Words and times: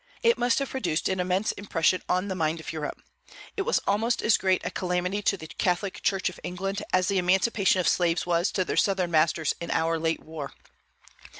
It 0.23 0.35
must 0.39 0.57
have 0.57 0.71
produced 0.71 1.07
an 1.09 1.19
immense 1.19 1.51
impression 1.51 2.01
on 2.09 2.27
the 2.27 2.33
mind 2.33 2.59
of 2.59 2.73
Europe. 2.73 3.03
It 3.55 3.61
was 3.61 3.77
almost 3.85 4.23
as 4.23 4.35
great 4.35 4.65
a 4.65 4.71
calamity 4.71 5.21
to 5.21 5.37
the 5.37 5.45
Catholic 5.45 6.01
Church 6.01 6.27
of 6.27 6.39
England 6.43 6.81
as 6.91 7.07
the 7.07 7.19
emancipation 7.19 7.79
of 7.79 7.87
slaves 7.87 8.25
was 8.25 8.51
to 8.53 8.65
their 8.65 8.77
Southern 8.77 9.11
masters 9.11 9.53
in 9.61 9.69
our 9.69 9.99
late 9.99 10.23
war. 10.23 10.53